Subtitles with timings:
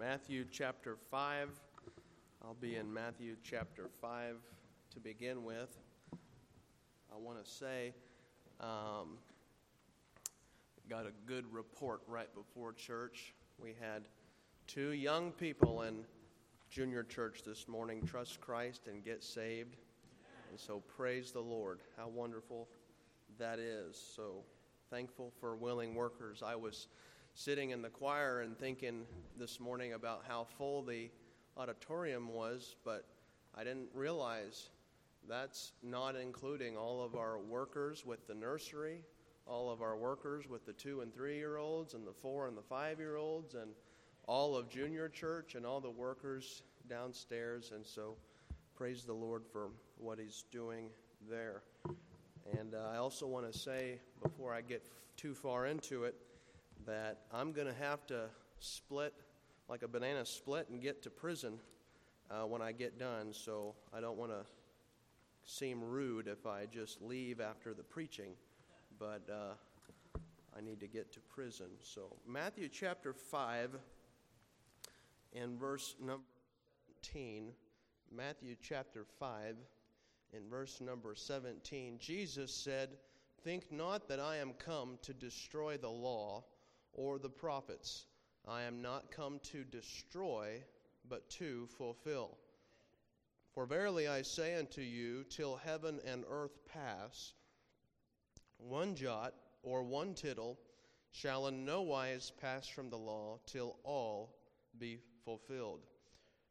[0.00, 1.50] Matthew chapter 5.
[2.42, 4.36] I'll be in Matthew chapter 5
[4.94, 5.76] to begin with.
[7.12, 7.92] I want to say,
[8.60, 9.18] um,
[10.88, 13.34] got a good report right before church.
[13.62, 14.08] We had
[14.66, 16.06] two young people in
[16.70, 19.76] junior church this morning trust Christ and get saved.
[20.48, 21.80] And so praise the Lord.
[21.98, 22.68] How wonderful
[23.38, 24.02] that is.
[24.16, 24.44] So
[24.88, 26.42] thankful for willing workers.
[26.42, 26.88] I was
[27.34, 29.04] sitting in the choir and thinking
[29.38, 31.10] this morning about how full the
[31.56, 33.04] auditorium was, but
[33.54, 34.70] I didn't realize
[35.28, 39.02] that's not including all of our workers with the nursery,
[39.46, 42.56] all of our workers with the two and three year olds, and the four and
[42.56, 43.72] the five year olds, and
[44.26, 47.72] all of junior church, and all the workers downstairs.
[47.74, 48.16] And so,
[48.76, 50.88] praise the Lord for what He's doing
[51.28, 51.62] there.
[52.58, 54.84] And uh, I also want to say, before I get
[55.16, 56.14] too far into it,
[56.86, 58.26] that I'm going to have to
[58.58, 59.14] split
[59.68, 61.58] like a banana split and get to prison
[62.30, 63.32] uh, when I get done.
[63.32, 64.44] So I don't want to
[65.44, 68.32] seem rude if I just leave after the preaching,
[68.98, 69.54] but uh,
[70.56, 71.68] I need to get to prison.
[71.82, 73.76] So Matthew chapter 5
[75.34, 76.24] and verse number
[77.02, 77.52] 17.
[78.14, 79.56] Matthew chapter 5
[80.32, 82.90] in verse number 17, Jesus said,
[83.42, 86.44] Think not that I am come to destroy the law
[87.00, 88.04] or the prophets.
[88.46, 90.62] I am not come to destroy,
[91.08, 92.36] but to fulfill.
[93.54, 97.32] For verily I say unto you, till heaven and earth pass,
[98.58, 100.58] one jot or one tittle
[101.10, 104.36] shall in no wise pass from the law till all
[104.78, 105.80] be fulfilled.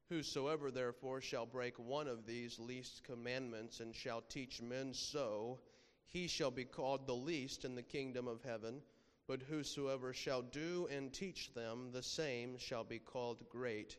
[0.10, 5.60] Whosoever therefore shall break one of these least commandments and shall teach men so,
[6.08, 8.82] he shall be called the least in the kingdom of heaven.
[9.30, 13.96] But whosoever shall do and teach them, the same shall be called great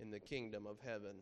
[0.00, 1.16] in the kingdom of heaven.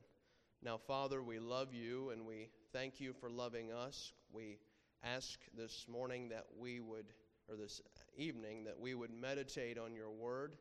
[0.62, 4.12] Now, Father, we love you and we thank you for loving us.
[4.32, 4.58] We
[5.02, 7.06] ask this morning that we would,
[7.48, 7.80] or this
[8.16, 10.54] evening, that we would meditate on your word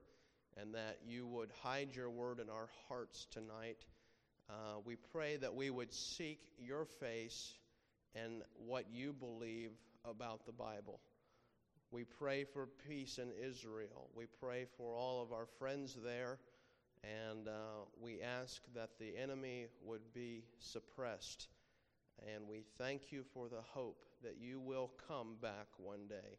[0.57, 3.85] and that you would hide your word in our hearts tonight.
[4.49, 7.53] Uh, we pray that we would seek your face
[8.15, 9.69] and what you believe
[10.03, 10.99] about the Bible.
[11.91, 14.09] We pray for peace in Israel.
[14.15, 16.39] We pray for all of our friends there.
[17.03, 21.49] And uh, we ask that the enemy would be suppressed.
[22.33, 26.37] And we thank you for the hope that you will come back one day,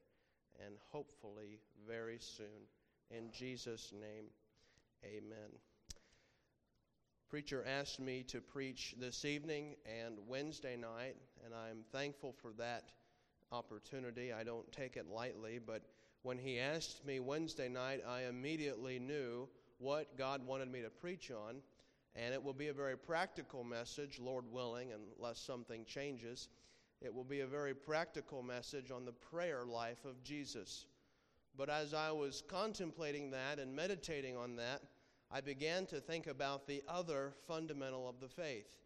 [0.65, 1.59] and hopefully
[1.89, 2.69] very soon.
[3.11, 4.27] In Jesus' name,
[5.05, 5.51] amen.
[7.29, 12.85] Preacher asked me to preach this evening and Wednesday night, and I'm thankful for that
[13.53, 14.33] opportunity.
[14.33, 15.83] I don't take it lightly, but
[16.23, 19.49] when he asked me Wednesday night, I immediately knew
[19.79, 21.57] what God wanted me to preach on.
[22.15, 26.49] And it will be a very practical message, Lord willing, unless something changes.
[27.01, 30.87] It will be a very practical message on the prayer life of Jesus.
[31.57, 34.83] But as I was contemplating that and meditating on that,
[35.31, 38.77] I began to think about the other fundamental of the faith.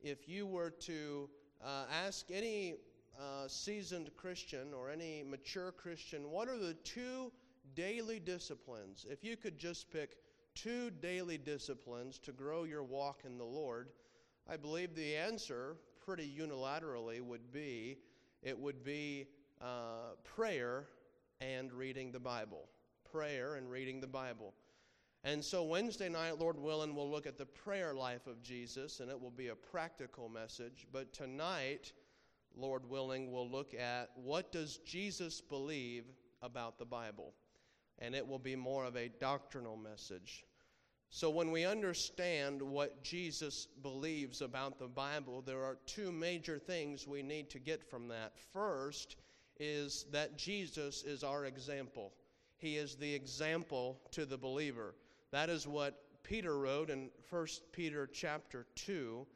[0.00, 1.28] If you were to
[1.64, 2.74] uh, ask any
[3.18, 7.32] uh, seasoned Christian or any mature Christian, what are the two
[7.74, 9.06] daily disciplines?
[9.08, 10.16] If you could just pick
[10.54, 13.88] two daily disciplines to grow your walk in the Lord,
[14.48, 17.98] I believe the answer, pretty unilaterally, would be
[18.42, 19.26] it would be
[19.62, 20.84] uh, prayer
[21.40, 22.68] and reading the Bible.
[23.10, 24.52] Prayer and reading the Bible.
[25.24, 29.10] And so, Wednesday night, Lord willing, we'll look at the prayer life of Jesus, and
[29.10, 30.86] it will be a practical message.
[30.92, 31.92] But tonight,
[32.56, 36.04] Lord willing, we'll look at what does Jesus believe
[36.42, 37.34] about the Bible?
[37.98, 40.44] And it will be more of a doctrinal message.
[41.10, 47.06] So when we understand what Jesus believes about the Bible, there are two major things
[47.06, 48.32] we need to get from that.
[48.52, 49.16] First
[49.60, 52.12] is that Jesus is our example.
[52.56, 54.94] He is the example to the believer.
[55.30, 59.26] That is what Peter wrote in 1 Peter chapter 2.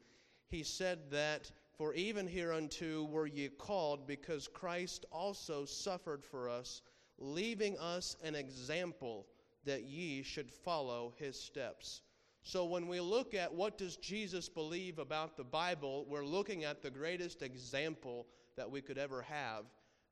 [0.47, 6.81] He said that for even hereunto were ye called, because Christ also suffered for us,
[7.17, 9.25] leaving us an example
[9.63, 12.01] that ye should follow his steps.
[12.43, 16.81] So when we look at what does Jesus believe about the Bible, we're looking at
[16.81, 18.27] the greatest example
[18.57, 19.63] that we could ever have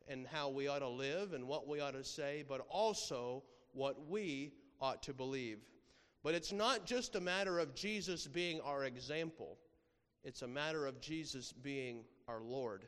[0.08, 3.44] and how we ought to live and what we ought to say, but also
[3.74, 5.60] what we ought to believe.
[6.24, 9.58] But it's not just a matter of Jesus being our example.
[10.28, 12.84] It's a matter of Jesus being our Lord.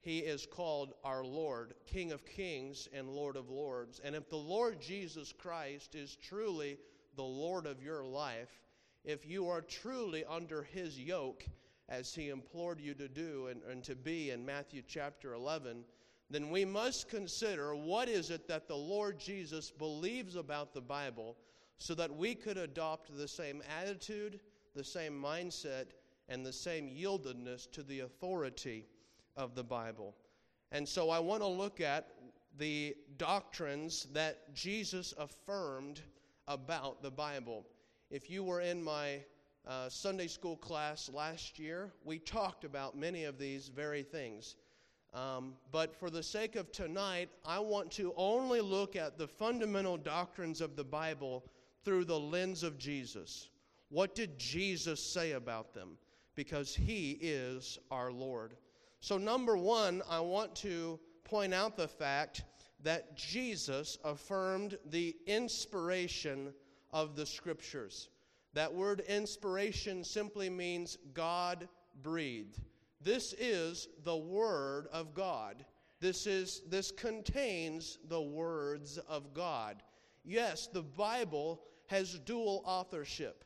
[0.00, 4.00] He is called our Lord, King of Kings and Lord of Lords.
[4.04, 6.78] And if the Lord Jesus Christ is truly
[7.16, 8.62] the Lord of your life,
[9.04, 11.44] if you are truly under His yoke,
[11.88, 15.82] as He implored you to do and, and to be in Matthew chapter 11,
[16.30, 21.36] then we must consider what is it that the Lord Jesus believes about the Bible
[21.78, 24.38] so that we could adopt the same attitude,
[24.76, 25.86] the same mindset,
[26.28, 28.86] and the same yieldedness to the authority
[29.36, 30.14] of the Bible.
[30.72, 32.08] And so I want to look at
[32.58, 36.00] the doctrines that Jesus affirmed
[36.48, 37.66] about the Bible.
[38.10, 39.20] If you were in my
[39.66, 44.56] uh, Sunday school class last year, we talked about many of these very things.
[45.12, 49.96] Um, but for the sake of tonight, I want to only look at the fundamental
[49.96, 51.44] doctrines of the Bible
[51.84, 53.48] through the lens of Jesus.
[53.88, 55.96] What did Jesus say about them?
[56.36, 58.54] Because he is our Lord.
[59.00, 62.44] So, number one, I want to point out the fact
[62.82, 66.52] that Jesus affirmed the inspiration
[66.92, 68.10] of the Scriptures.
[68.54, 71.68] That word inspiration simply means God
[72.02, 72.60] breathed.
[73.00, 75.64] This is the Word of God.
[76.00, 79.82] This, is, this contains the words of God.
[80.24, 83.44] Yes, the Bible has dual authorship.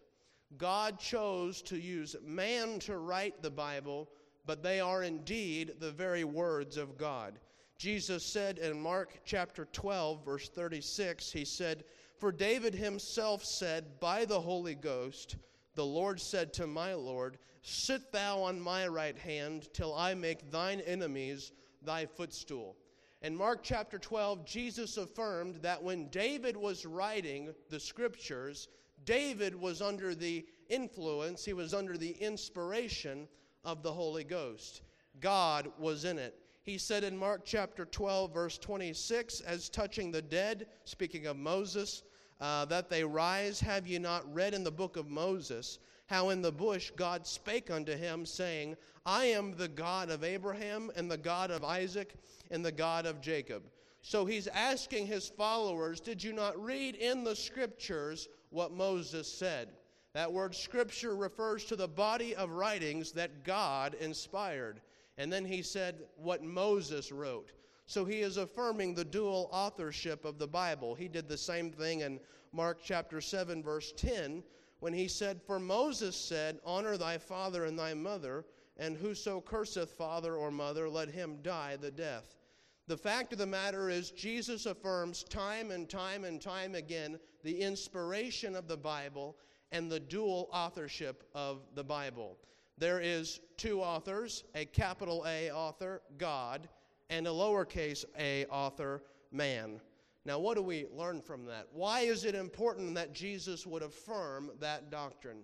[0.57, 4.09] God chose to use man to write the Bible,
[4.47, 7.39] but they are indeed the very words of God.
[7.79, 11.85] Jesus said in Mark chapter 12, verse 36, He said,
[12.19, 15.37] For David himself said, By the Holy Ghost,
[15.75, 20.51] the Lord said to my Lord, Sit thou on my right hand till I make
[20.51, 21.53] thine enemies
[21.83, 22.77] thy footstool.
[23.23, 28.69] In Mark chapter 12, Jesus affirmed that when David was writing the scriptures,
[29.05, 33.29] David was under the influence, he was under the inspiration
[33.65, 34.83] of the Holy Ghost.
[35.21, 36.35] God was in it.
[36.63, 42.03] He said in Mark chapter 12, verse 26, as touching the dead, speaking of Moses,
[42.41, 43.61] uh, that they rise.
[43.61, 47.71] Have ye not read in the book of Moses how in the bush God spake
[47.71, 48.77] unto him, saying,
[49.07, 52.15] I am the God of Abraham, and the God of Isaac,
[52.51, 53.63] and the God of Jacob?
[54.03, 59.69] So he's asking his followers, Did you not read in the scriptures what Moses said?
[60.15, 64.81] That word scripture refers to the body of writings that God inspired.
[65.19, 67.53] And then he said what Moses wrote.
[67.87, 70.95] So he is affirming the dual authorship of the Bible.
[70.95, 72.21] He did the same thing in
[72.53, 74.43] Mark chapter 7, verse 10,
[74.81, 78.45] when he said, For Moses said, Honor thy father and thy mother,
[78.77, 82.40] and whoso curseth father or mother, let him die the death.
[82.87, 87.61] The fact of the matter is, Jesus affirms time and time and time again the
[87.61, 89.37] inspiration of the Bible
[89.73, 92.37] and the dual authorship of the Bible.
[92.79, 96.69] There is two authors, a capital A author, God,
[97.11, 99.81] and a lowercase a author, man.
[100.25, 101.69] Now, what do we learn from that?
[101.73, 105.41] Why is it important that Jesus would affirm that doctrine?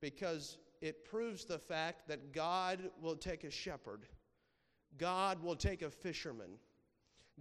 [0.00, 4.06] Because it proves the fact that God will take a shepherd,
[4.98, 6.58] God will take a fisherman,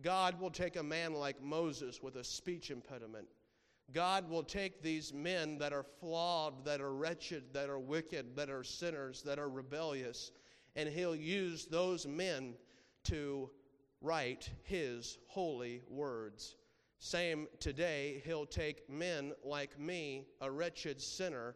[0.02, 3.28] God will take a man like Moses with a speech impediment.
[3.92, 8.50] God will take these men that are flawed, that are wretched, that are wicked, that
[8.50, 10.32] are sinners, that are rebellious,
[10.76, 12.56] and He'll use those men
[13.04, 13.50] to
[14.04, 16.58] write his holy words.
[17.00, 21.56] Same today, he'll take men like me, a wretched sinner,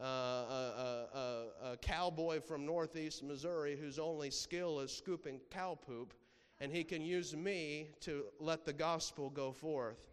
[0.00, 6.14] uh, a, a, a, cowboy from northeast Missouri whose only skill is scooping cow poop,
[6.60, 10.10] and he can use me to let the gospel go forth.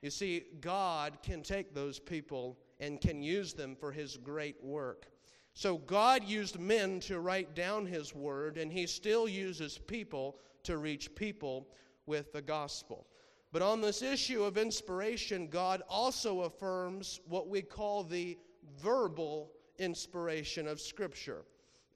[0.00, 5.06] You see, God can take those people and can use them for his great work.
[5.52, 10.78] So God used men to write down his word, and he still uses people to
[10.78, 11.68] reach people
[12.06, 13.06] with the gospel.
[13.52, 18.38] But on this issue of inspiration, God also affirms what we call the
[18.82, 21.42] verbal inspiration of Scripture.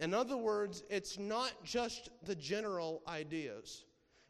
[0.01, 3.85] In other words, it's not just the general ideas,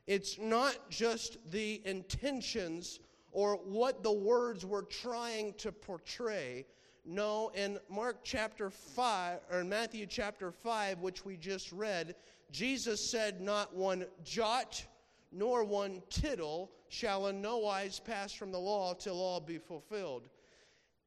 [0.07, 3.01] it's not just the intentions
[3.33, 6.67] or what the words were trying to portray.
[7.07, 12.15] No, in Mark chapter 5, or in Matthew chapter 5, which we just read,
[12.51, 14.87] Jesus said, Not one jot
[15.35, 20.29] nor one tittle shall in no wise pass from the law till all be fulfilled.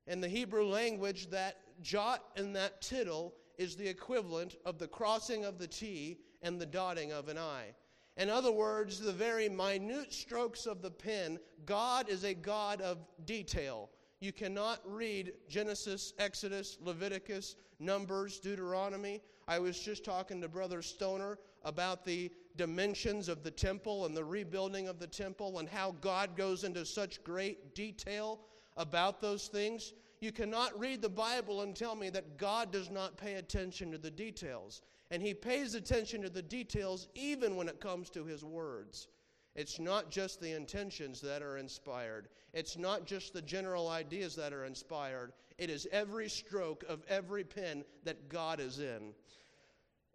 [0.08, 5.44] In the Hebrew language, that jot and that tittle is the equivalent of the crossing
[5.44, 7.74] of the T and the dotting of an I.
[8.16, 12.98] In other words, the very minute strokes of the pen, God is a God of
[13.26, 13.90] detail.
[14.20, 19.22] You cannot read Genesis, Exodus, Leviticus, Numbers, Deuteronomy.
[19.48, 24.24] I was just talking to Brother Stoner about the dimensions of the temple and the
[24.24, 28.40] rebuilding of the temple and how God goes into such great detail
[28.78, 29.94] about those things.
[30.20, 34.00] you cannot read the Bible and tell me that God does not pay attention to
[34.00, 34.82] the details.
[35.12, 39.08] And He pays attention to the details even when it comes to His words.
[39.56, 44.54] It's not just the intentions that are inspired, it's not just the general ideas that
[44.54, 45.34] are inspired.
[45.58, 49.14] It is every stroke of every pen that God is in.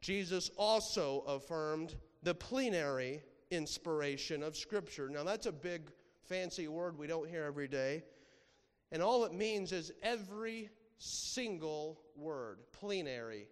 [0.01, 5.09] Jesus also affirmed the plenary inspiration of Scripture.
[5.09, 5.91] Now, that's a big,
[6.23, 8.05] fancy word we don't hear every day.
[8.93, 10.69] And all it means is every
[10.99, 13.49] single word, plenary,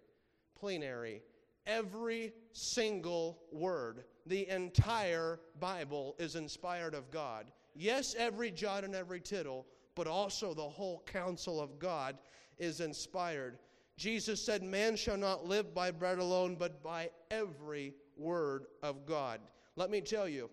[0.57, 1.23] plenary,
[1.65, 4.03] every single word.
[4.27, 7.47] The entire Bible is inspired of God.
[7.73, 12.19] Yes, every jot and every tittle, but also the whole counsel of God
[12.59, 13.57] is inspired.
[13.97, 19.41] Jesus said, Man shall not live by bread alone, but by every word of God.
[19.75, 20.51] Let me tell you,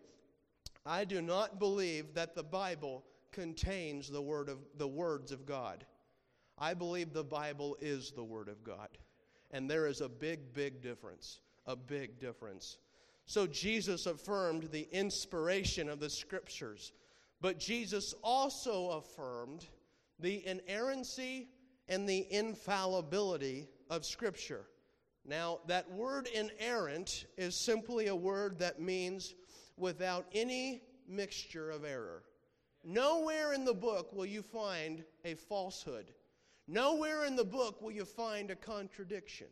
[0.87, 5.85] I do not believe that the Bible contains the word of the words of God.
[6.59, 8.89] I believe the Bible is the word of God.
[9.51, 12.79] And there is a big big difference, a big difference.
[13.27, 16.93] So Jesus affirmed the inspiration of the scriptures,
[17.41, 19.67] but Jesus also affirmed
[20.19, 21.49] the inerrancy
[21.89, 24.67] and the infallibility of scripture.
[25.25, 29.35] Now, that word inerrant is simply a word that means
[29.77, 32.23] without any mixture of error.
[32.85, 36.13] Nowhere in the book will you find a falsehood.
[36.67, 39.49] Nowhere in the book will you find a contradiction.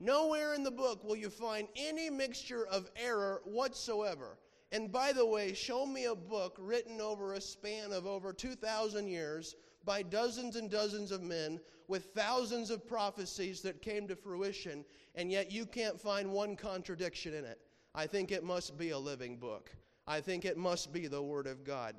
[0.00, 4.38] Nowhere in the book will you find any mixture of error whatsoever.
[4.72, 9.06] And by the way, show me a book written over a span of over 2,000
[9.06, 9.54] years
[9.84, 15.30] by dozens and dozens of men with thousands of prophecies that came to fruition, and
[15.30, 17.60] yet you can't find one contradiction in it.
[17.94, 19.70] I think it must be a living book.
[20.06, 21.94] I think it must be the Word of God.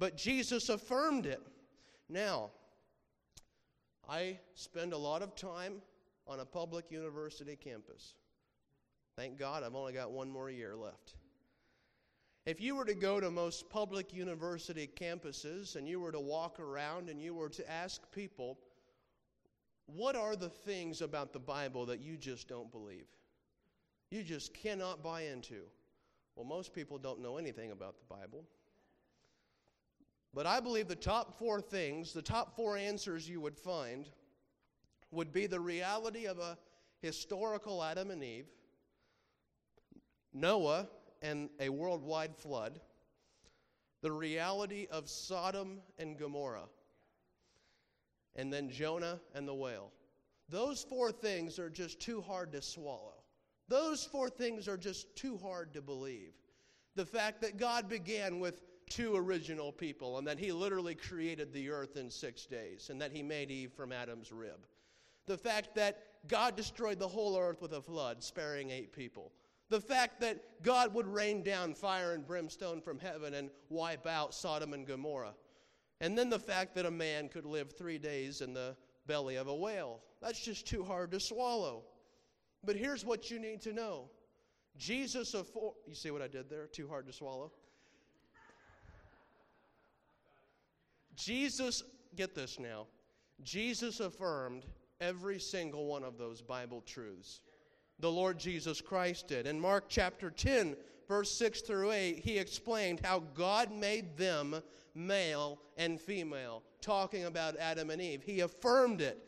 [0.00, 1.42] But Jesus affirmed it.
[2.08, 2.50] Now,
[4.08, 5.74] I spend a lot of time
[6.26, 8.14] on a public university campus.
[9.14, 11.16] Thank God I've only got one more year left.
[12.46, 16.58] If you were to go to most public university campuses and you were to walk
[16.58, 18.58] around and you were to ask people,
[19.84, 23.06] what are the things about the Bible that you just don't believe?
[24.10, 25.60] You just cannot buy into.
[26.36, 28.46] Well, most people don't know anything about the Bible.
[30.32, 34.08] But I believe the top four things, the top four answers you would find,
[35.10, 36.56] would be the reality of a
[37.02, 38.46] historical Adam and Eve,
[40.32, 40.88] Noah
[41.22, 42.80] and a worldwide flood,
[44.02, 46.68] the reality of Sodom and Gomorrah,
[48.36, 49.90] and then Jonah and the whale.
[50.48, 53.24] Those four things are just too hard to swallow.
[53.68, 56.32] Those four things are just too hard to believe.
[56.96, 61.70] The fact that God began with two original people and that He literally created the
[61.70, 64.66] earth in six days and that He made Eve from Adam's rib.
[65.26, 69.32] The fact that God destroyed the whole earth with a flood, sparing eight people.
[69.70, 74.34] The fact that God would rain down fire and brimstone from heaven and wipe out
[74.34, 75.34] Sodom and Gomorrah.
[76.00, 79.46] And then the fact that a man could live three days in the belly of
[79.46, 80.00] a whale.
[80.20, 81.84] That's just too hard to swallow.
[82.64, 84.10] But here's what you need to know
[84.76, 86.66] Jesus, affor- you see what I did there?
[86.66, 87.52] Too hard to swallow.
[91.20, 91.82] Jesus,
[92.16, 92.86] get this now.
[93.42, 94.64] Jesus affirmed
[95.00, 97.40] every single one of those Bible truths.
[97.98, 99.46] The Lord Jesus Christ did.
[99.46, 100.76] In Mark chapter 10,
[101.08, 104.56] verse 6 through 8, he explained how God made them
[104.94, 108.22] male and female, talking about Adam and Eve.
[108.22, 109.18] He affirmed it.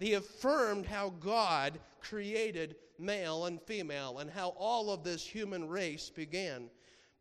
[0.00, 6.08] He affirmed how God created male and female and how all of this human race
[6.08, 6.70] began.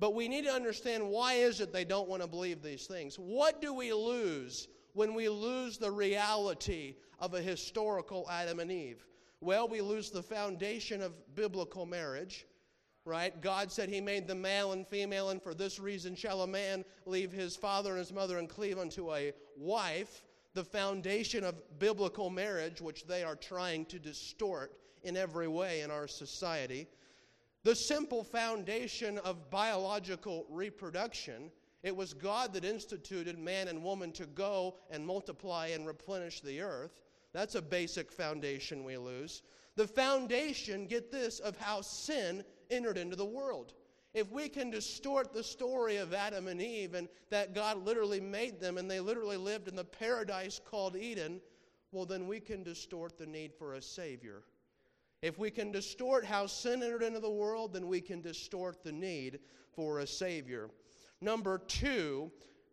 [0.01, 3.17] But we need to understand why is it they don't want to believe these things?
[3.17, 9.05] What do we lose when we lose the reality of a historical Adam and Eve?
[9.41, 12.48] Well, we lose the foundation of biblical marriage
[13.05, 13.41] right?
[13.41, 16.86] God said he made the male and female, and for this reason shall a man
[17.05, 22.29] leave his father and his mother and cleave unto a wife, the foundation of biblical
[22.29, 26.88] marriage, which they are trying to distort in every way in our society.
[27.63, 31.51] The simple foundation of biological reproduction.
[31.84, 36.62] It was God that instituted man and woman to go and multiply and replenish the
[36.62, 37.01] earth.
[37.34, 39.44] That's a basic foundation we lose.
[39.75, 43.74] The foundation, get this, of how sin entered into the world.
[44.13, 48.60] If we can distort the story of Adam and Eve and that God literally made
[48.60, 51.39] them and they literally lived in the paradise called Eden,
[51.91, 54.44] well, then we can distort the need for a Savior.
[55.21, 58.91] If we can distort how sin entered into the world, then we can distort the
[58.91, 59.39] need
[59.71, 60.69] for a Savior.
[61.21, 62.31] Number two,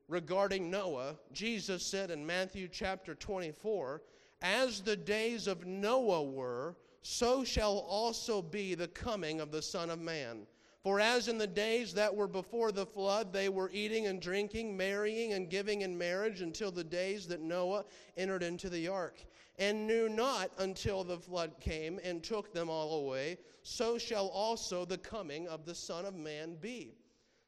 [0.09, 4.03] regarding Noah, Jesus said in Matthew chapter 24,
[4.41, 9.91] As the days of Noah were, so shall also be the coming of the Son
[9.91, 10.47] of Man.
[10.83, 14.77] For as in the days that were before the flood, they were eating and drinking,
[14.77, 17.85] marrying and giving in marriage until the days that Noah
[18.17, 19.25] entered into the ark,
[19.59, 24.85] and knew not until the flood came and took them all away, so shall also
[24.85, 26.95] the coming of the Son of Man be.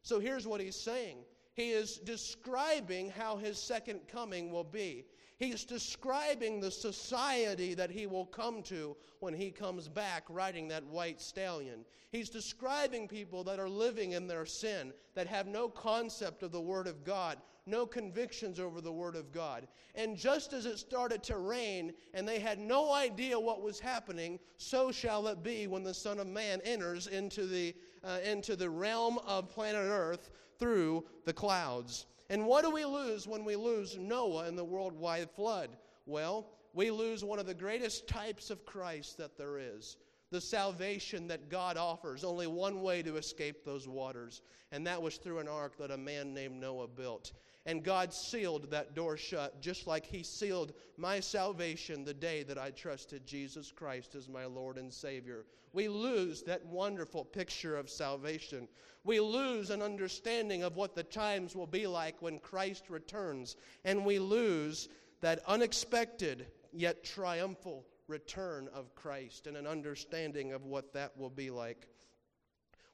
[0.02, 1.18] So here's what he's saying
[1.54, 5.04] he is describing how his second coming will be.
[5.40, 10.84] He's describing the society that he will come to when he comes back riding that
[10.84, 11.86] white stallion.
[12.12, 16.60] He's describing people that are living in their sin, that have no concept of the
[16.60, 19.66] Word of God, no convictions over the Word of God.
[19.94, 24.38] And just as it started to rain and they had no idea what was happening,
[24.58, 28.68] so shall it be when the Son of Man enters into the, uh, into the
[28.68, 30.28] realm of planet Earth
[30.58, 32.04] through the clouds.
[32.30, 35.70] And what do we lose when we lose Noah in the worldwide flood?
[36.06, 39.96] Well, we lose one of the greatest types of Christ that there is
[40.30, 42.22] the salvation that God offers.
[42.22, 45.96] Only one way to escape those waters, and that was through an ark that a
[45.96, 47.32] man named Noah built.
[47.66, 52.58] And God sealed that door shut, just like He sealed my salvation the day that
[52.58, 55.44] I trusted Jesus Christ as my Lord and Savior.
[55.72, 58.66] We lose that wonderful picture of salvation
[59.04, 64.04] we lose an understanding of what the times will be like when Christ returns, and
[64.04, 64.88] we lose
[65.20, 71.50] that unexpected yet triumphal return of Christ and an understanding of what that will be
[71.50, 71.86] like.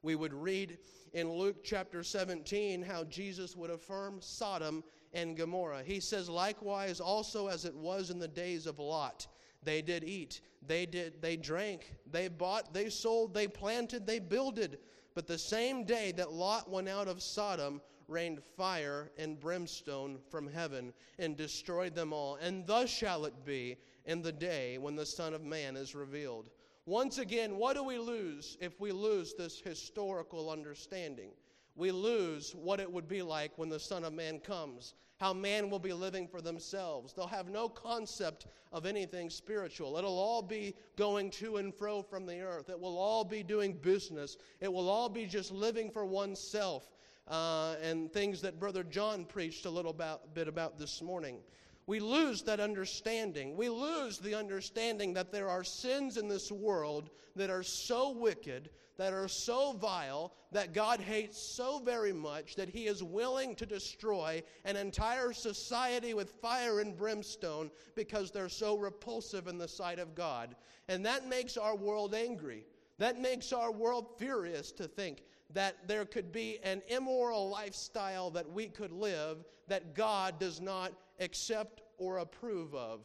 [0.07, 0.79] We would read
[1.15, 5.83] in Luke chapter 17 how Jesus would affirm Sodom and Gomorrah.
[5.83, 9.27] He says, Likewise, also as it was in the days of Lot,
[9.65, 14.79] they did eat, they did they drank, they bought, they sold, they planted, they builded.
[15.17, 20.47] But the same day that Lot went out of Sodom, rained fire and brimstone from
[20.47, 22.37] heaven and destroyed them all.
[22.37, 26.51] And thus shall it be in the day when the Son of Man is revealed.
[26.87, 31.31] Once again, what do we lose if we lose this historical understanding?
[31.75, 35.71] We lose what it would be like when the Son of Man comes how man
[35.71, 37.13] will be living for themselves.
[37.13, 39.97] They'll have no concept of anything spiritual.
[39.97, 42.69] It'll all be going to and fro from the earth.
[42.69, 44.37] It will all be doing business.
[44.61, 46.89] It will all be just living for oneself.
[47.29, 51.39] Uh, and things that Brother John preached a little about, bit about this morning.
[51.87, 53.57] We lose that understanding.
[53.57, 58.71] We lose the understanding that there are sins in this world that are so wicked
[58.97, 63.67] that are so vile that God hates so very much that he is willing to
[63.67, 69.99] destroy an entire society with fire and brimstone because they're so repulsive in the sight
[69.99, 70.57] of God.
[70.89, 72.65] And that makes our world angry.
[72.99, 78.51] That makes our world furious to think that there could be an immoral lifestyle that
[78.51, 83.01] we could live that God does not accept or approve of.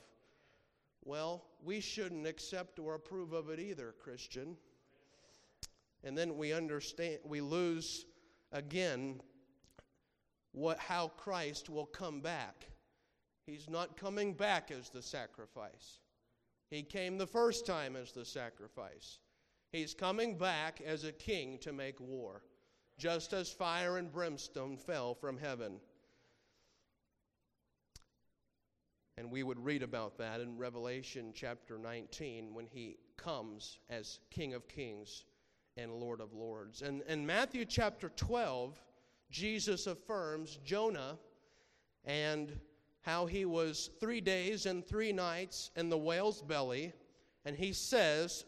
[1.03, 4.55] Well, we shouldn't accept or approve of it either, Christian.
[6.03, 8.05] And then we understand, we lose
[8.51, 9.21] again
[10.51, 12.67] what, how Christ will come back.
[13.45, 15.99] He's not coming back as the sacrifice.
[16.69, 19.19] He came the first time as the sacrifice.
[19.71, 22.43] He's coming back as a king to make war,
[22.97, 25.79] just as fire and brimstone fell from heaven.
[29.21, 34.55] And we would read about that in Revelation chapter 19 when he comes as King
[34.55, 35.25] of Kings
[35.77, 36.81] and Lord of Lords.
[36.81, 38.81] And in Matthew chapter 12,
[39.29, 41.19] Jesus affirms Jonah
[42.03, 42.59] and
[43.01, 46.91] how he was three days and three nights in the whale's belly.
[47.45, 48.45] And he says,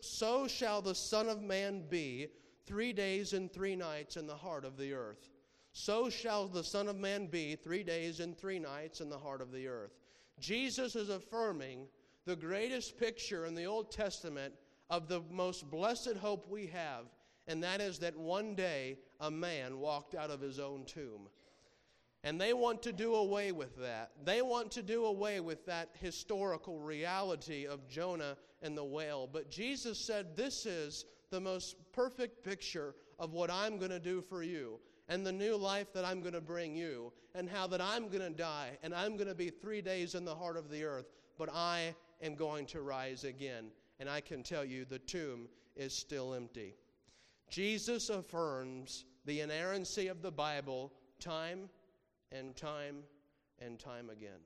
[0.00, 2.26] So shall the Son of Man be
[2.66, 5.30] three days and three nights in the heart of the earth.
[5.70, 9.40] So shall the Son of Man be three days and three nights in the heart
[9.40, 9.92] of the earth.
[10.40, 11.86] Jesus is affirming
[12.24, 14.54] the greatest picture in the Old Testament
[14.90, 17.04] of the most blessed hope we have,
[17.46, 21.28] and that is that one day a man walked out of his own tomb.
[22.24, 24.10] And they want to do away with that.
[24.24, 29.28] They want to do away with that historical reality of Jonah and the whale.
[29.32, 34.20] But Jesus said, This is the most perfect picture of what I'm going to do
[34.20, 37.82] for you and the new life that I'm going to bring you, and how that
[37.82, 40.70] I'm going to die and I'm going to be three days in the heart of
[40.70, 43.66] the earth, but I am going to rise again
[44.00, 46.74] and I can tell you the tomb is still empty.
[47.50, 51.68] Jesus affirms the inerrancy of the Bible time
[52.32, 53.02] and time
[53.58, 54.40] and time again.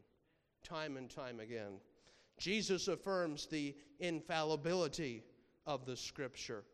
[0.64, 1.79] Time and time again.
[2.38, 5.23] Jesus affirms the infallibility
[5.64, 6.64] of the Scripture.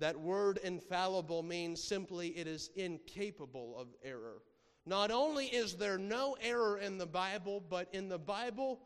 [0.00, 4.42] That word infallible means simply it is incapable of error.
[4.86, 8.80] Not only is there no error in the Bible, but in the Bible,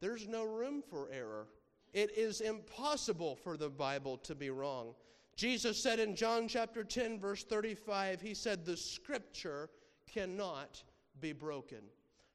[0.00, 1.46] there's no room for error.
[1.92, 4.94] It is impossible for the Bible to be wrong.
[5.36, 9.70] Jesus said in John chapter 10, verse 35, He said, The scripture
[10.12, 10.82] cannot
[11.20, 11.78] be broken.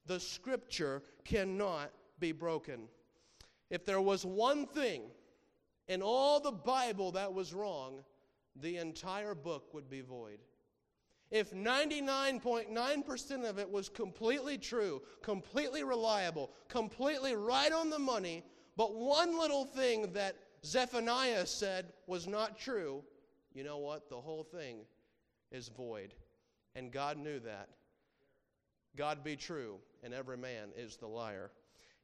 [0.06, 2.88] The scripture cannot be broken.
[3.70, 5.04] If there was one thing
[5.88, 8.04] in all the Bible that was wrong,
[8.56, 10.40] the entire book would be void.
[11.30, 18.44] If 99.9% of it was completely true, completely reliable, completely right on the money,
[18.76, 20.36] but one little thing that
[20.66, 23.02] Zephaniah said was not true,
[23.54, 24.10] you know what?
[24.10, 24.80] The whole thing
[25.52, 26.14] is void.
[26.76, 27.70] And God knew that.
[28.98, 31.52] God be true, and every man is the liar.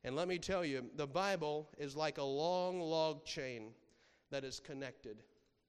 [0.03, 3.71] And let me tell you, the Bible is like a long log chain
[4.31, 5.17] that is connected.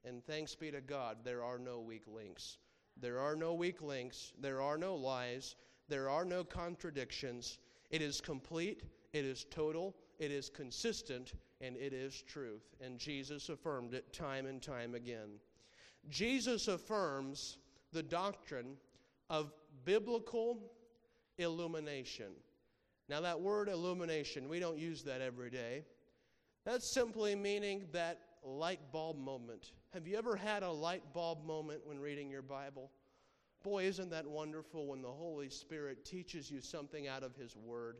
[0.08, 2.56] And thanks be to God, there are no weak links.
[2.98, 4.32] There are no weak links.
[4.40, 5.54] There are no lies.
[5.88, 7.58] There are no contradictions.
[7.90, 12.74] It is complete, it is total, it is consistent, and it is truth.
[12.80, 15.38] And Jesus affirmed it time and time again.
[16.08, 17.58] Jesus affirms
[17.92, 18.76] the doctrine
[19.28, 19.52] of
[19.84, 20.72] biblical
[21.36, 22.32] illumination.
[23.08, 25.84] Now, that word illumination, we don't use that every day.
[26.64, 29.72] That's simply meaning that light bulb moment.
[29.94, 32.90] Have you ever had a light bulb moment when reading your Bible?
[33.64, 37.96] Boy, isn't that wonderful when the Holy Spirit teaches you something out of His Word?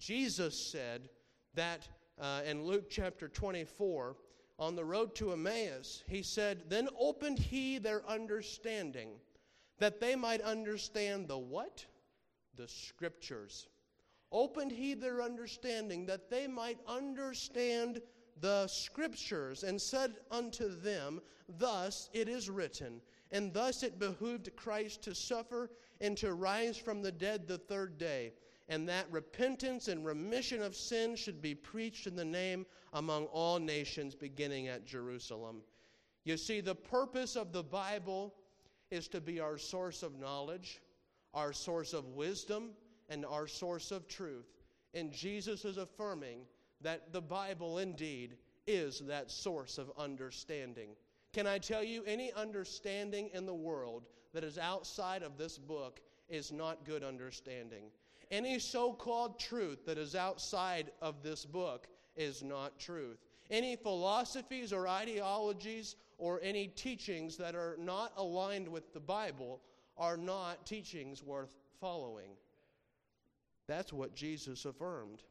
[0.00, 1.08] Jesus said
[1.54, 1.86] that
[2.20, 4.16] uh, in Luke chapter 24,
[4.58, 9.10] on the road to Emmaus, He said, Then opened He their understanding,
[9.78, 11.86] that they might understand the what?
[12.56, 13.68] The Scriptures.
[14.32, 18.02] Opened He their understanding, that they might understand
[18.40, 21.20] the scriptures and said unto them,
[21.58, 27.02] Thus it is written, and thus it behooved Christ to suffer and to rise from
[27.02, 28.32] the dead the third day,
[28.68, 33.58] and that repentance and remission of sin should be preached in the name among all
[33.58, 35.62] nations, beginning at Jerusalem.
[36.24, 38.34] You see, the purpose of the Bible
[38.90, 40.80] is to be our source of knowledge,
[41.34, 42.70] our source of wisdom,
[43.08, 44.46] and our source of truth.
[44.94, 46.40] And Jesus is affirming
[46.82, 50.90] that the Bible indeed is that source of understanding.
[51.32, 56.00] Can I tell you, any understanding in the world that is outside of this book
[56.28, 57.84] is not good understanding.
[58.30, 63.18] Any so called truth that is outside of this book is not truth.
[63.50, 69.60] Any philosophies or ideologies or any teachings that are not aligned with the Bible
[69.98, 72.30] are not teachings worth following.
[73.66, 75.22] That's what Jesus affirmed.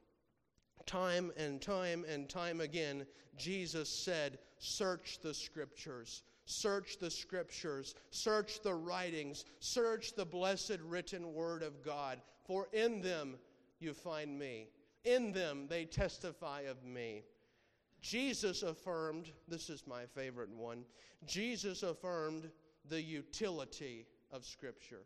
[0.85, 3.05] Time and time and time again,
[3.37, 6.23] Jesus said, Search the scriptures.
[6.45, 12.99] Search the scriptures, search the writings, search the blessed written word of God, for in
[13.01, 13.35] them
[13.79, 14.67] you find me.
[15.05, 17.23] In them they testify of me.
[18.01, 20.83] Jesus affirmed, this is my favorite one,
[21.25, 22.49] Jesus affirmed
[22.89, 25.03] the utility of Scripture.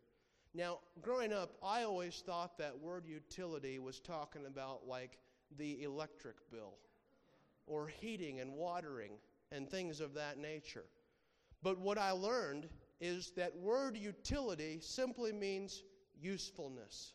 [0.54, 5.18] Now, growing up, I always thought that word utility was talking about like
[5.58, 6.74] the electric bill
[7.68, 9.14] or heating and watering
[9.52, 10.86] and things of that nature.
[11.64, 12.70] But what I learned
[13.02, 15.84] is that word utility simply means
[16.20, 17.14] usefulness.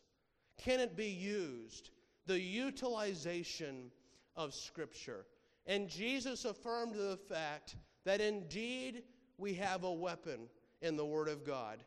[0.57, 1.91] Can it be used?
[2.27, 3.91] The utilization
[4.35, 5.25] of Scripture.
[5.65, 9.03] And Jesus affirmed the fact that indeed
[9.37, 10.49] we have a weapon
[10.81, 11.83] in the Word of God.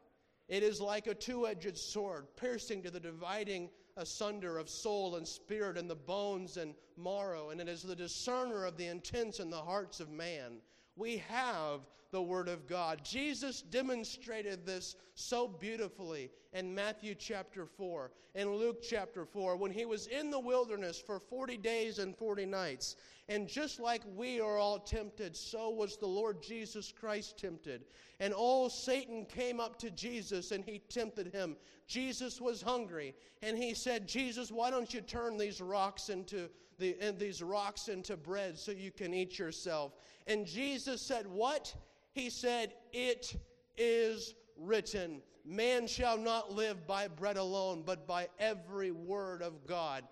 [0.49, 5.27] It is like a two edged sword, piercing to the dividing asunder of soul and
[5.27, 9.53] spirit and the bones and marrow, and it is the discerner of the intents and
[9.53, 10.59] the hearts of man.
[10.97, 11.81] We have
[12.11, 13.01] the Word of God.
[13.03, 19.85] Jesus demonstrated this so beautifully in Matthew chapter 4 and Luke chapter 4 when he
[19.85, 22.95] was in the wilderness for 40 days and 40 nights.
[23.29, 27.85] And just like we are all tempted, so was the Lord Jesus Christ tempted.
[28.21, 31.57] And oh, Satan came up to Jesus and he tempted him.
[31.87, 36.97] Jesus was hungry, and he said, Jesus, why don't you turn these rocks into the,
[37.19, 39.93] these rocks into bread so you can eat yourself?
[40.27, 41.75] And Jesus said, What?
[42.13, 43.35] He said, It
[43.77, 50.05] is written, Man shall not live by bread alone, but by every word of God.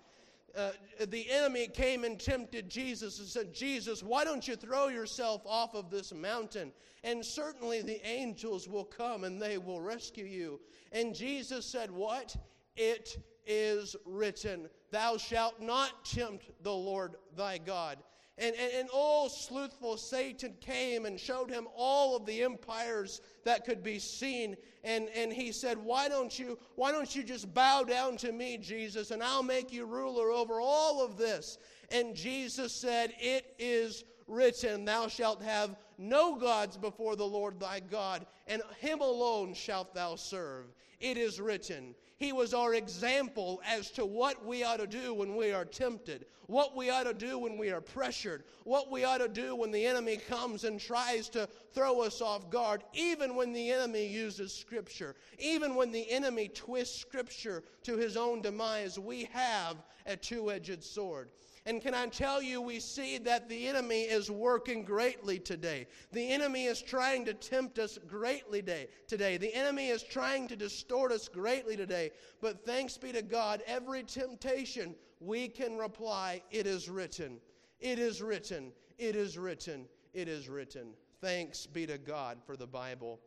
[0.57, 0.70] Uh,
[1.09, 5.75] the enemy came and tempted Jesus and said, Jesus, why don't you throw yourself off
[5.75, 6.72] of this mountain?
[7.05, 10.61] And certainly the angels will come and they will rescue you.
[10.92, 12.37] And Jesus said, What?
[12.77, 13.16] It
[13.47, 17.99] is written, Thou shalt not tempt the Lord thy God.
[18.39, 23.65] And, and, and old slothful Satan came and showed him all of the empires that
[23.65, 24.57] could be seen.
[24.85, 28.57] And, and he said, why don't, you, why don't you just bow down to me,
[28.57, 31.59] Jesus, and I'll make you ruler over all of this?
[31.91, 37.81] And Jesus said, It is written, Thou shalt have no gods before the Lord thy
[37.81, 40.73] God, and him alone shalt thou serve.
[41.01, 41.95] It is written.
[42.23, 46.27] He was our example as to what we ought to do when we are tempted,
[46.47, 49.73] what we ought to do when we are pressured, what we ought to do when
[49.73, 54.55] the enemy comes and tries to throw us off guard, even when the enemy uses
[54.55, 59.01] Scripture, even when the enemy twists Scripture to his own demise.
[59.01, 61.29] We have a two edged sword.
[61.64, 65.87] And can I tell you, we see that the enemy is working greatly today.
[66.11, 68.62] The enemy is trying to tempt us greatly
[69.07, 69.37] today.
[69.37, 72.11] The enemy is trying to distort us greatly today.
[72.40, 77.38] But thanks be to God, every temptation we can reply, It is written.
[77.79, 78.72] It is written.
[78.98, 79.87] It is written.
[80.14, 80.94] It is written.
[81.20, 83.20] Thanks be to God for the Bible.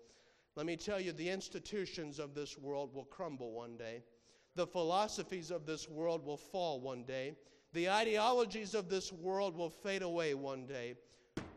[0.57, 4.03] Let me tell you, the institutions of this world will crumble one day.
[4.55, 7.35] The philosophies of this world will fall one day.
[7.75, 10.95] The ideologies of this world will fade away one day,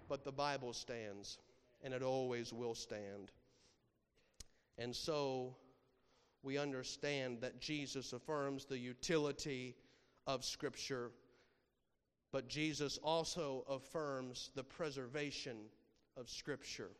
[0.08, 1.38] but the Bible stands,
[1.80, 3.30] and it always will stand.
[4.78, 5.54] And so
[6.42, 9.76] we understand that Jesus affirms the utility
[10.26, 11.12] of Scripture,
[12.32, 15.58] but Jesus also affirms the preservation
[16.16, 16.90] of Scripture.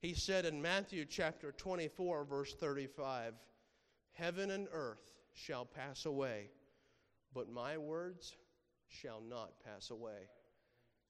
[0.00, 3.34] He said in Matthew chapter 24, verse 35,
[4.10, 6.48] Heaven and earth shall pass away
[7.34, 8.36] but my words
[8.86, 10.28] shall not pass away.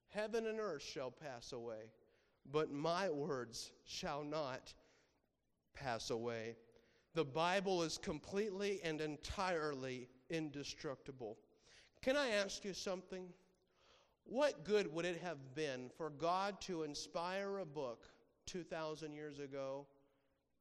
[0.07, 1.91] Heaven and earth shall pass away,
[2.51, 4.73] but my words shall not
[5.75, 6.55] pass away.
[7.13, 11.37] The Bible is completely and entirely indestructible.
[12.01, 13.27] Can I ask you something?
[14.25, 18.07] What good would it have been for God to inspire a book
[18.47, 19.85] 2,000 years ago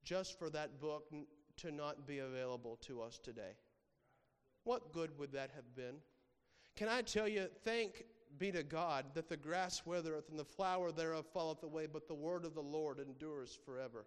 [0.05, 1.11] just for that book
[1.57, 3.57] to not be available to us today?
[4.65, 5.97] What good would that have been?
[6.77, 8.05] Can I tell you, thank
[8.39, 12.15] be to God that the grass withereth and the flower thereof falleth away, but the
[12.15, 14.07] word of the Lord endures forever.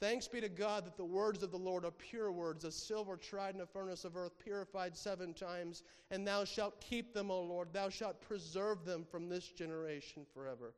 [0.00, 3.18] Thanks be to God that the words of the Lord are pure words, as silver
[3.18, 7.42] tried in a furnace of earth, purified seven times, and thou shalt keep them, O
[7.42, 7.68] Lord.
[7.70, 10.72] Thou shalt preserve them from this generation forever.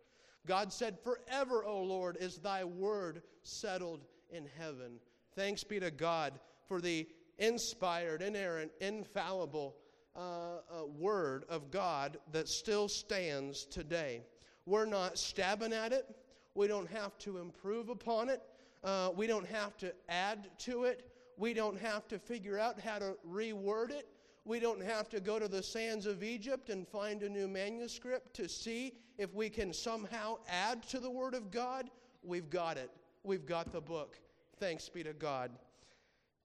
[0.45, 4.99] God said, Forever, O Lord, is thy word settled in heaven.
[5.37, 7.07] Thanks be to God for the
[7.39, 9.77] inspired, inerrant, infallible
[10.15, 14.23] uh, uh, Word of God that still stands today.
[14.67, 16.15] We're not stabbing at it.
[16.55, 18.43] We don't have to improve upon it.
[18.85, 21.09] Uh, we don't have to add to it.
[21.37, 24.09] We don't have to figure out how to reword it.
[24.45, 28.35] We don't have to go to the sands of Egypt and find a new manuscript
[28.35, 31.91] to see if we can somehow add to the Word of God.
[32.23, 32.91] We've got it.
[33.23, 34.19] We've got the book.
[34.59, 35.53] Thanks be to God.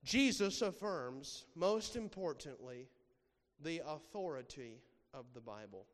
[0.08, 2.88] Jesus affirms, most importantly,
[3.62, 4.80] the authority
[5.14, 5.86] of the Bible.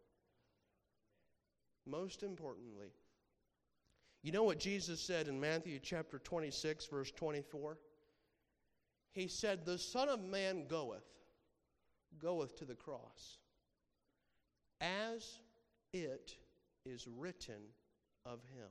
[1.88, 2.94] Most importantly.
[4.22, 7.80] You know what Jesus said in Matthew chapter 26, verse 24?
[9.14, 11.08] He said, The Son of Man goeth,
[12.22, 13.40] goeth to the cross,
[14.80, 15.40] as
[15.92, 16.36] it
[16.86, 17.64] is written
[18.28, 18.70] of him.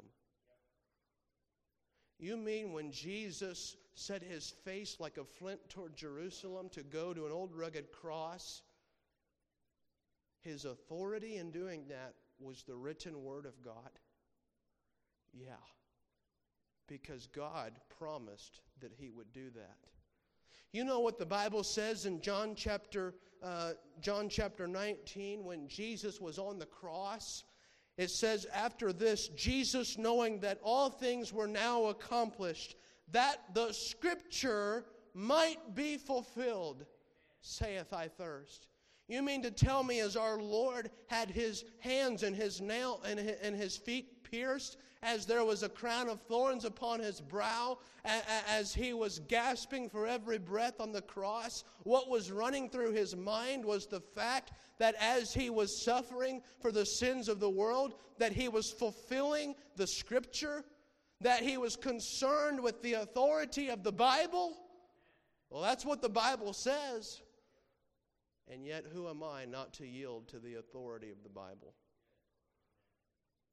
[2.23, 7.27] You mean when Jesus set his face like a flint toward Jerusalem to go to
[7.27, 8.63] an old rugged cross?
[10.41, 13.91] His authority in doing that was the written word of God?
[15.33, 15.65] Yeah.
[16.87, 19.79] Because God promised that he would do that.
[20.71, 26.21] You know what the Bible says in John chapter, uh, John chapter 19 when Jesus
[26.21, 27.43] was on the cross?
[27.97, 32.77] It says, after this, Jesus, knowing that all things were now accomplished,
[33.11, 36.87] that the scripture might be fulfilled,
[37.41, 38.67] saith I thirst.
[39.09, 43.57] You mean to tell me, as our Lord had his hands and his nail and
[43.57, 48.93] his feet pierced, as there was a crown of thorns upon his brow, as he
[48.93, 53.87] was gasping for every breath on the cross, what was running through his mind was
[53.87, 58.49] the fact that as he was suffering for the sins of the world, that he
[58.49, 60.65] was fulfilling the scripture,
[61.21, 64.57] that he was concerned with the authority of the Bible.
[65.51, 67.21] Well, that's what the Bible says.
[68.53, 71.75] And yet, who am I not to yield to the authority of the Bible?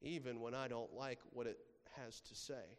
[0.02, 1.58] Even when I don't like what it
[1.98, 2.78] has to say.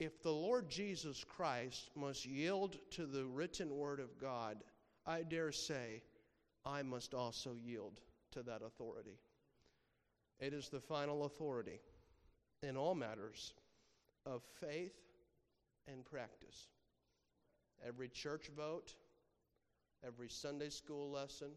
[0.00, 4.58] If the Lord Jesus Christ must yield to the written word of God,
[5.06, 6.02] I dare say
[6.64, 8.00] I must also yield
[8.32, 9.18] to that authority.
[10.40, 11.80] It is the final authority
[12.62, 13.54] in all matters
[14.26, 14.94] of faith
[15.86, 16.68] and practice.
[17.86, 18.94] Every church vote,
[20.04, 21.50] every Sunday school lesson,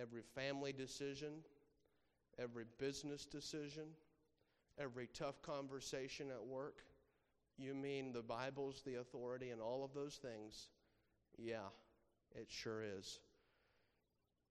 [0.00, 1.42] every family decision,
[2.38, 3.84] every business decision,
[4.78, 6.82] every tough conversation at work.
[7.58, 10.68] You mean the Bible's the authority and all of those things?
[11.38, 11.68] Yeah,
[12.34, 13.20] it sure is.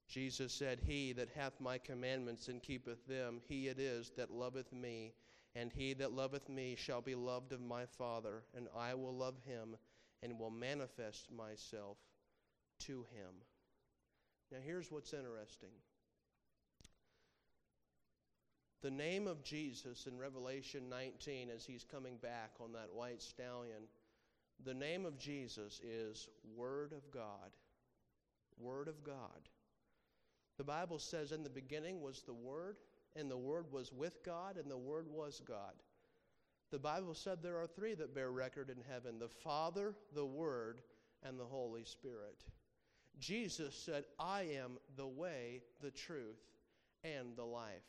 [0.08, 4.71] Jesus said, He that hath my commandments and keepeth them, he it is that loveth
[4.71, 5.13] me.
[5.56, 9.36] And he that loveth me shall be loved of my Father, and I will love
[9.45, 9.78] him
[10.21, 11.98] and will manifest myself
[12.80, 13.36] to him.
[14.52, 15.69] Now, here's what's interesting
[18.86, 23.82] the name of Jesus in Revelation 19, as he's coming back on that white stallion,
[24.63, 27.50] the name of Jesus is Word of God.
[28.60, 29.50] Word of God.
[30.60, 32.78] The Bible says, In the beginning was the Word,
[33.15, 35.74] and the Word was with God, and the Word was God.
[36.69, 40.82] The Bible said there are three that bear record in heaven the Father, the Word,
[41.24, 42.43] and the Holy Spirit.
[43.17, 46.38] Jesus said, I am the way, the truth,
[47.04, 47.82] and the life.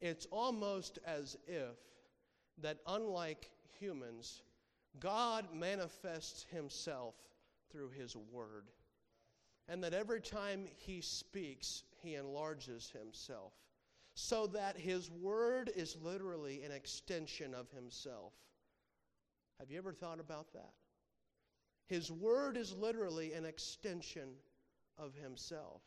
[0.00, 1.76] It's almost as if
[2.58, 4.42] that, unlike humans,
[4.98, 7.14] God manifests Himself
[7.70, 8.64] through His Word
[9.70, 13.52] and that every time he speaks, he enlarges himself,
[14.14, 18.32] so that his word is literally an extension of himself.
[19.60, 20.72] Have you ever thought about that?
[21.86, 24.30] His word is literally an extension
[24.98, 25.82] of himself.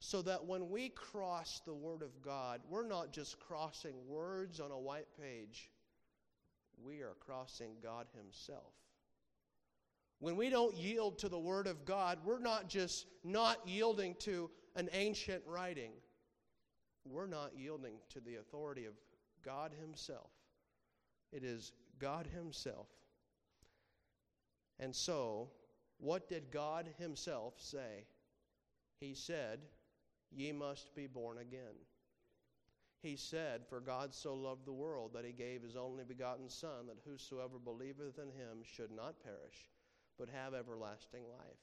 [0.00, 4.70] So that when we cross the Word of God, we're not just crossing words on
[4.70, 5.70] a white page,
[6.82, 8.72] we are crossing God Himself.
[10.20, 14.50] When we don't yield to the Word of God, we're not just not yielding to
[14.76, 15.92] an ancient writing,
[17.04, 18.94] we're not yielding to the authority of
[19.44, 20.30] God Himself.
[21.32, 22.88] It is God Himself.
[24.80, 25.50] And so,
[25.98, 28.04] what did God Himself say?
[29.00, 29.60] He said,
[30.30, 31.74] Ye must be born again.
[33.00, 36.86] He said, For God so loved the world that He gave His only begotten Son,
[36.88, 39.68] that whosoever believeth in Him should not perish
[40.18, 41.56] but have everlasting life.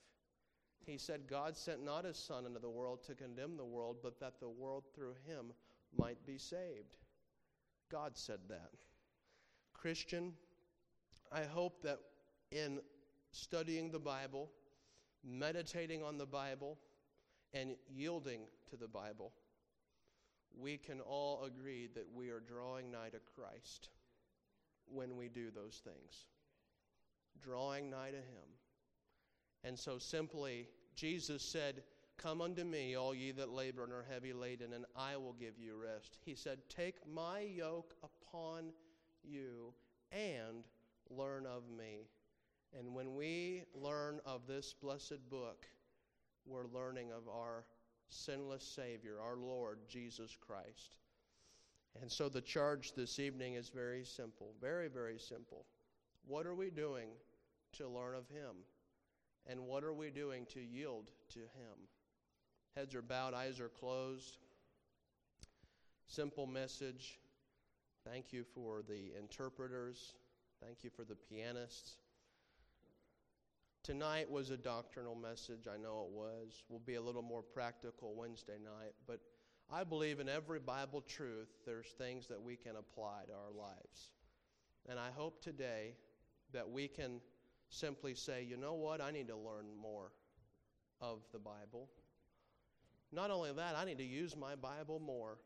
[0.86, 4.20] He said, God sent not his Son into the world to condemn the world, but
[4.20, 5.52] that the world through him
[5.96, 6.98] might be saved.
[7.92, 8.72] God said that.
[9.74, 10.34] Christian,
[11.32, 12.00] I hope that
[12.52, 12.80] in
[13.32, 14.52] studying the Bible,
[15.24, 16.78] meditating on the Bible,
[17.56, 19.32] and yielding to the Bible,
[20.56, 23.90] we can all agree that we are drawing nigh to Christ
[24.86, 26.28] when we do those things
[27.42, 28.48] drawing nigh to him.
[29.64, 31.84] And so simply, Jesus said,
[32.18, 35.60] Come unto me, all ye that labor and are heavy laden, and I will give
[35.60, 36.18] you rest.
[36.24, 38.72] He said, Take my yoke upon
[39.24, 39.74] you
[40.12, 40.64] and
[41.10, 42.08] learn of me.
[42.78, 45.66] And when we learn of this blessed book,
[46.46, 47.66] we're learning of our
[48.10, 50.96] sinless Savior, our Lord Jesus Christ.
[52.02, 55.66] And so the charge this evening is very simple, very, very simple.
[56.28, 57.08] What are we doing
[57.74, 58.56] to learn of Him?
[59.48, 61.88] And what are we doing to yield to Him?
[62.76, 64.38] Heads are bowed, eyes are closed.
[66.08, 67.20] Simple message.
[68.06, 70.14] Thank you for the interpreters.
[70.64, 71.98] Thank you for the pianists.
[73.86, 75.68] Tonight was a doctrinal message.
[75.72, 76.64] I know it was.
[76.70, 78.94] We'll be a little more practical Wednesday night.
[79.06, 79.20] But
[79.72, 84.10] I believe in every Bible truth, there's things that we can apply to our lives.
[84.90, 85.94] And I hope today
[86.52, 87.22] that we can
[87.70, 90.14] simply say, you know what, I need to learn more
[91.00, 91.88] of the Bible.
[93.12, 95.38] Not only that, I need to use my Bible more.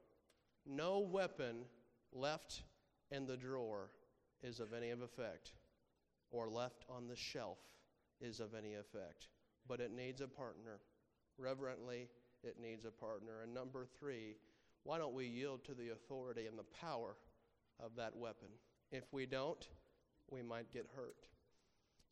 [0.65, 1.65] No weapon
[2.13, 2.63] left
[3.11, 3.91] in the drawer
[4.41, 5.51] is of any effect,
[6.31, 7.57] or left on the shelf
[8.21, 9.27] is of any effect.
[9.67, 10.79] But it needs a partner.
[11.37, 12.07] Reverently,
[12.43, 13.41] it needs a partner.
[13.43, 14.35] And number three,
[14.83, 17.15] why don't we yield to the authority and the power
[17.83, 18.49] of that weapon?
[18.91, 19.67] If we don't,
[20.29, 21.27] we might get hurt.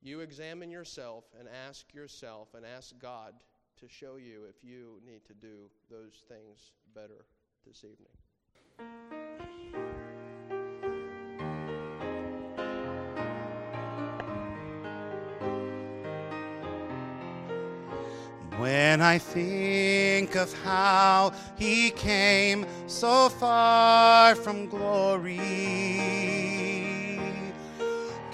[0.01, 3.33] You examine yourself and ask yourself and ask God
[3.79, 7.25] to show you if you need to do those things better
[7.65, 9.26] this evening.
[18.57, 25.37] When I think of how he came so far from glory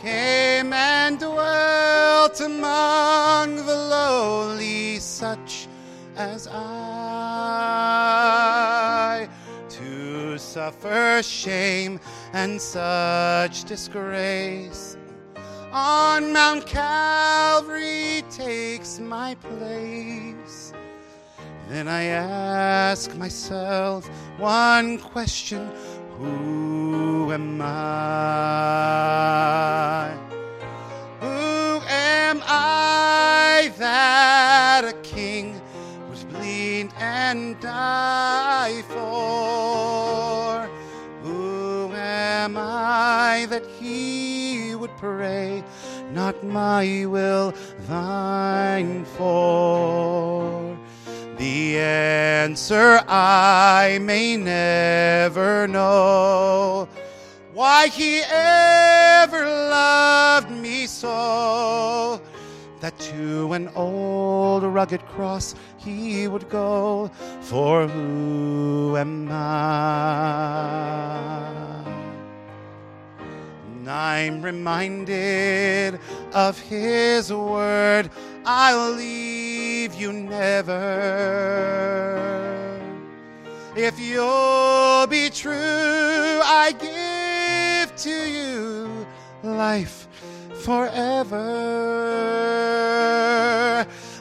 [0.03, 5.67] came and dwelt among the lowly, such
[6.17, 6.59] as I
[9.69, 11.99] to suffer shame
[12.33, 14.92] and such disgrace
[15.73, 20.71] on Mount Calvary takes my place.
[21.67, 24.07] Then I ask myself
[24.37, 25.71] one question
[26.19, 27.73] Who am I?
[31.21, 35.59] Who am I that a king
[36.07, 40.69] would bleed and die for?
[41.23, 44.32] Who am I that he
[45.03, 45.61] pray,
[46.13, 47.53] not my will,
[47.89, 50.77] thine for?
[51.37, 56.87] The answer I may never know.
[57.53, 62.21] Why he ever loved me so
[62.79, 67.11] that to an old rugged cross he would go.
[67.41, 70.63] For who am I?
[73.87, 75.99] I'm reminded
[76.33, 78.09] of his word
[78.45, 80.73] I'll leave you never.
[83.75, 89.07] If you'll be true, I give to you
[89.41, 90.07] life
[90.63, 91.43] forever.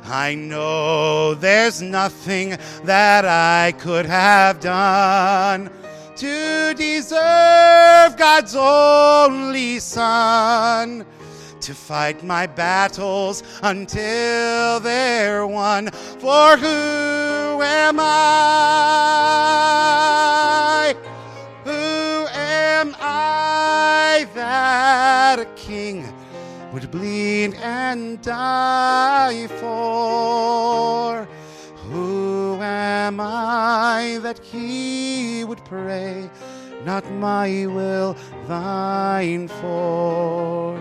[0.04, 5.70] I know there's nothing that I could have done
[6.23, 11.05] to deserve God's only Son
[11.61, 15.91] to fight my battles until they're won.
[15.91, 18.05] For who am I?
[21.64, 26.07] Who am I that a king
[26.73, 31.27] would bleed and die for?
[32.62, 36.30] Am I that he would pray,
[36.84, 40.80] not my will, thine for?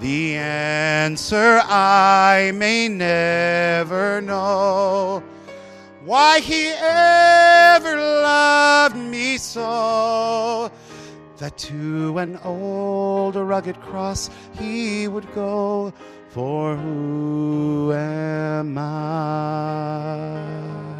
[0.00, 5.22] The answer I may never know.
[6.04, 10.70] Why he ever loved me so
[11.38, 14.28] that to an old rugged cross
[14.58, 15.92] he would go.
[16.32, 20.91] For who am I?